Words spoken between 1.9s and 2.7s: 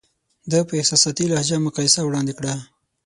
وړاندې کړه.